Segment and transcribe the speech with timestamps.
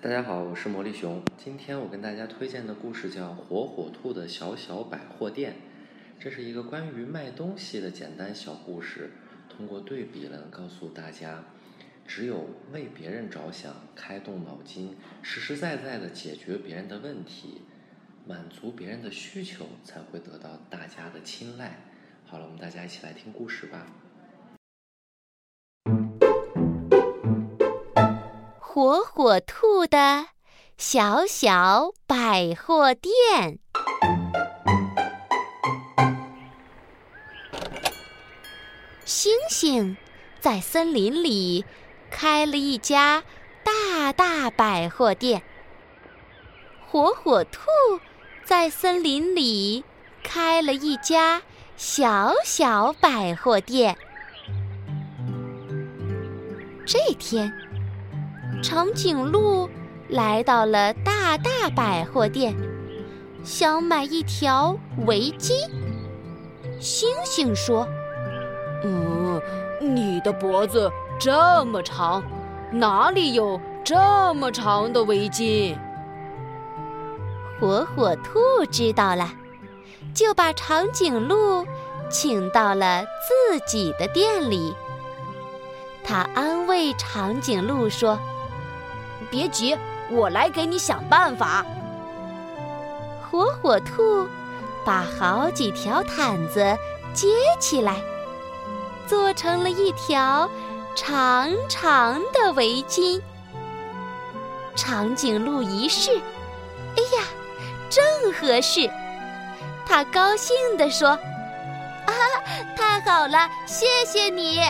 [0.00, 1.20] 大家好，我是魔力熊。
[1.36, 5.54] 今天我跟大家推荐的故事叫《火火兔的小小百货店》。
[6.20, 9.10] 这是一个关于卖东西的简单小故事，
[9.48, 11.42] 通过对比呢，告诉大家，
[12.06, 17.62] 只有为别人着想，开动脑筋，实实在在的解决别人的问题，
[18.24, 21.76] 满足别人的需求，才会得到大家的青睐。
[22.24, 23.88] 好了，我们大家一起来听故事吧。
[28.80, 30.26] 火火兔的
[30.76, 33.58] 小小百货店。
[39.04, 39.96] 星星
[40.38, 41.64] 在森林里
[42.08, 43.24] 开了一家
[43.64, 45.42] 大大百货店。
[46.86, 47.62] 火火兔
[48.44, 49.82] 在森林里
[50.22, 51.42] 开了一家
[51.76, 53.98] 小小百货店。
[56.86, 57.52] 这天。
[58.60, 59.68] 长颈鹿
[60.08, 62.54] 来到了大大百货店，
[63.44, 65.52] 想买一条围巾。
[66.80, 67.86] 星星说
[68.82, 69.40] ：“嗯，
[69.80, 72.22] 你的脖子这么长，
[72.72, 75.76] 哪里有这么长的围巾？”
[77.60, 79.30] 火火兔知道了，
[80.12, 81.64] 就把长颈鹿
[82.10, 84.74] 请到了自己的店里。
[86.02, 88.18] 他安慰长颈鹿说。
[89.30, 89.76] 别急，
[90.10, 91.64] 我来给你想办法。
[93.30, 94.26] 火火兔
[94.84, 96.76] 把好几条毯子
[97.12, 97.28] 接
[97.60, 97.96] 起来，
[99.06, 100.48] 做成了一条
[100.96, 103.20] 长长的围巾。
[104.74, 106.10] 长颈鹿一试，
[106.96, 107.24] 哎呀，
[107.90, 108.90] 正合适！
[109.86, 111.08] 他高兴地说
[112.06, 112.12] ：“啊，
[112.76, 114.60] 太好了，谢谢你！”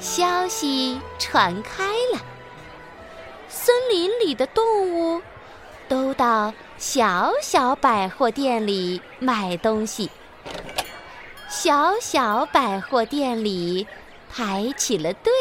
[0.00, 1.84] 消息传开
[2.14, 2.20] 了，
[3.48, 5.20] 森林里的动物
[5.88, 10.10] 都到小小百货店里买东西。
[11.50, 13.86] 小小百货店里
[14.30, 15.32] 排起了队，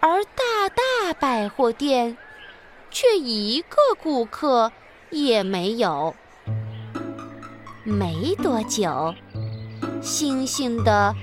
[0.00, 2.16] 而大大百货店
[2.90, 4.72] 却一个顾客
[5.10, 6.14] 也没有。
[7.84, 9.14] 没多久，
[10.00, 11.14] 星星的。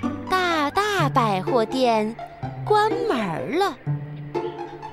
[0.97, 2.15] 大百货店
[2.63, 3.77] 关门了，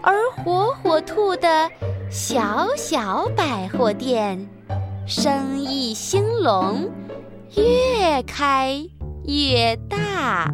[0.03, 1.71] 而火火兔的
[2.11, 4.49] 小小百货店
[5.07, 6.91] 生意兴隆，
[7.55, 8.85] 越开
[9.27, 10.53] 越大。